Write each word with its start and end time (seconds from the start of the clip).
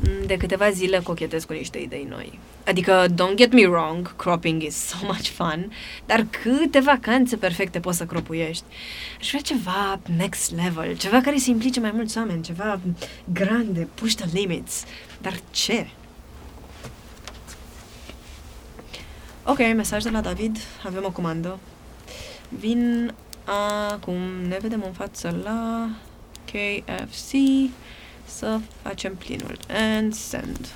Mm, 0.00 0.26
De 0.26 0.36
câteva 0.36 0.70
zile 0.70 0.98
cochetez 0.98 1.44
cu 1.44 1.52
niște 1.52 1.78
idei 1.78 2.06
noi. 2.08 2.38
Adică, 2.66 3.04
don't 3.08 3.34
get 3.34 3.52
me 3.52 3.66
wrong, 3.66 4.16
cropping 4.16 4.62
is 4.62 4.74
so 4.88 4.96
much 5.02 5.28
fun, 5.28 5.72
dar 6.06 6.26
câte 6.42 6.80
vacanțe 6.80 7.36
perfecte 7.36 7.80
poți 7.80 7.96
să 7.96 8.04
cropuiești. 8.04 8.64
Aș 9.18 9.28
vrea 9.28 9.40
ceva 9.40 10.00
next 10.16 10.54
level, 10.54 10.96
ceva 10.96 11.20
care 11.20 11.38
să 11.38 11.50
implice 11.50 11.80
mai 11.80 11.90
mulți 11.94 12.18
oameni, 12.18 12.42
ceva 12.42 12.80
grande, 13.32 13.88
push 13.94 14.14
the 14.14 14.26
limits. 14.32 14.84
Dar 15.20 15.34
ce? 15.50 15.86
Ok, 19.44 19.58
mesaj 19.58 20.02
de 20.02 20.10
la 20.10 20.20
David, 20.20 20.56
avem 20.84 21.04
o 21.04 21.10
comandă. 21.10 21.58
Vin 22.48 23.14
acum, 23.90 24.16
ne 24.48 24.58
vedem 24.60 24.82
în 24.86 24.92
față 24.92 25.40
la 25.44 25.88
KFC 26.44 27.32
să 28.24 28.58
facem 28.82 29.14
plinul. 29.14 29.56
And 29.68 30.14
send. 30.14 30.68